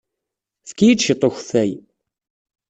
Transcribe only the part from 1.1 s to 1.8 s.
n ukeffay.